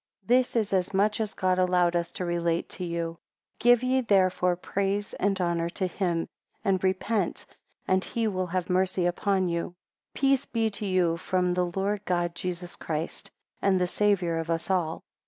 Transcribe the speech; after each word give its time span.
6 0.23 0.27
This 0.29 0.55
is 0.55 0.73
as 0.73 0.95
much 0.95 1.19
as 1.21 1.35
God 1.35 1.59
allowed 1.59 1.95
us 1.95 2.11
to 2.13 2.25
relate 2.25 2.67
to 2.69 2.83
you; 2.83 3.19
give 3.59 3.83
ye 3.83 4.01
therefore 4.01 4.55
praise 4.55 5.13
and 5.19 5.39
honour 5.39 5.69
to 5.69 5.85
him, 5.85 6.27
and 6.65 6.83
repent, 6.83 7.45
and 7.87 8.03
he 8.03 8.27
will 8.27 8.47
have 8.47 8.67
mercy 8.67 9.05
upon 9.05 9.47
you. 9.47 9.75
Peace 10.15 10.47
be 10.47 10.71
to 10.71 10.87
you 10.87 11.17
from 11.17 11.53
the 11.53 11.65
Lord 11.75 12.03
God 12.05 12.33
Jesus 12.33 12.75
Christ, 12.75 13.29
and 13.61 13.79
the 13.79 13.85
Saviour 13.85 14.37
of 14.37 14.49
us 14.49 14.71
all. 14.71 15.03